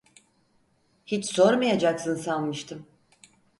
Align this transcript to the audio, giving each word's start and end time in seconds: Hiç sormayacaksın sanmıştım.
Hiç 1.05 1.25
sormayacaksın 1.35 2.15
sanmıştım. 2.15 2.85